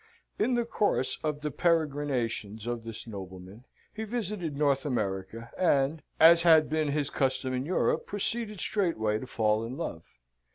[0.39, 6.41] In the course of the peregrinations of this nobleman, he visited North America, and, as
[6.41, 10.03] had been his custom in Europe, proceeded straightway to fall in love.